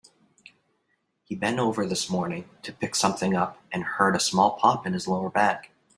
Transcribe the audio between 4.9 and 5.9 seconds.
his lower back.